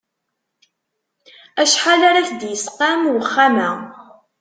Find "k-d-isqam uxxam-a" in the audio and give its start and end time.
2.27-3.71